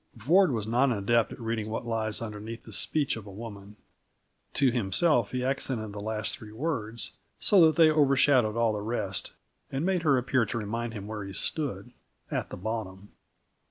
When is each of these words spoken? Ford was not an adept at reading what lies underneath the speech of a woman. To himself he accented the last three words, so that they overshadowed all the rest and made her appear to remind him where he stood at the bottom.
Ford 0.17 0.51
was 0.51 0.65
not 0.65 0.89
an 0.89 0.97
adept 0.97 1.31
at 1.31 1.39
reading 1.39 1.69
what 1.69 1.85
lies 1.85 2.23
underneath 2.23 2.63
the 2.63 2.73
speech 2.73 3.15
of 3.15 3.27
a 3.27 3.31
woman. 3.31 3.75
To 4.55 4.71
himself 4.71 5.29
he 5.29 5.45
accented 5.45 5.93
the 5.93 6.01
last 6.01 6.35
three 6.39 6.51
words, 6.51 7.11
so 7.39 7.63
that 7.67 7.75
they 7.75 7.91
overshadowed 7.91 8.55
all 8.57 8.73
the 8.73 8.81
rest 8.81 9.33
and 9.71 9.85
made 9.85 10.01
her 10.01 10.17
appear 10.17 10.43
to 10.43 10.57
remind 10.57 10.95
him 10.95 11.05
where 11.05 11.23
he 11.23 11.33
stood 11.33 11.91
at 12.31 12.49
the 12.49 12.57
bottom. 12.57 13.11